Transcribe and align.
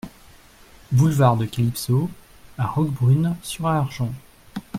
Boulevard 0.91 1.37
de 1.37 1.45
Calypso 1.45 2.09
à 2.57 2.65
Roquebrune-sur-Argens 2.65 4.11